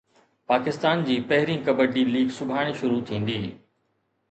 [0.51, 3.39] پاڪستان جي پهرين ڪبڊي ليگ سڀاڻي شروع ٿيندي